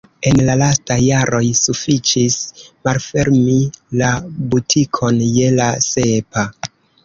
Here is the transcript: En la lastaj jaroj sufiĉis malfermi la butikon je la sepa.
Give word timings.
En 0.29 0.37
la 0.45 0.53
lastaj 0.61 0.95
jaroj 1.07 1.41
sufiĉis 1.59 2.39
malfermi 2.89 3.61
la 4.03 4.11
butikon 4.57 5.23
je 5.39 5.55
la 5.63 5.73
sepa. 5.93 6.51